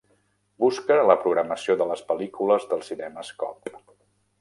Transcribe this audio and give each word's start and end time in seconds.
Busca 0.63 0.97
la 1.11 1.17
programació 1.25 1.77
de 1.83 1.89
les 1.91 2.03
pel·lícules 2.09 2.69
dels 2.75 2.93
cinemes 2.93 3.35
Cobb. 3.45 3.75